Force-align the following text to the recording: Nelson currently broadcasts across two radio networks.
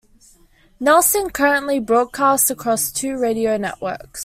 Nelson 0.79 1.29
currently 1.29 1.79
broadcasts 1.79 2.49
across 2.49 2.91
two 2.91 3.19
radio 3.19 3.55
networks. 3.57 4.19